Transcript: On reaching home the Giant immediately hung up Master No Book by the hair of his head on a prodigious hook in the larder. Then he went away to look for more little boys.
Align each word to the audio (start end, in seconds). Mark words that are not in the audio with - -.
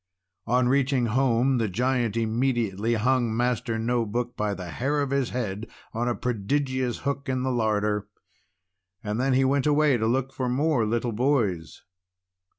On 0.47 0.67
reaching 0.67 1.05
home 1.05 1.59
the 1.59 1.67
Giant 1.67 2.17
immediately 2.17 2.95
hung 2.95 3.29
up 3.29 3.35
Master 3.35 3.77
No 3.77 4.03
Book 4.03 4.35
by 4.35 4.55
the 4.55 4.71
hair 4.71 4.99
of 4.99 5.11
his 5.11 5.29
head 5.29 5.67
on 5.93 6.07
a 6.07 6.15
prodigious 6.15 7.01
hook 7.05 7.29
in 7.29 7.43
the 7.43 7.51
larder. 7.51 8.07
Then 9.03 9.33
he 9.33 9.45
went 9.45 9.67
away 9.67 9.97
to 9.97 10.07
look 10.07 10.33
for 10.33 10.49
more 10.49 10.87
little 10.87 11.11
boys. 11.11 11.83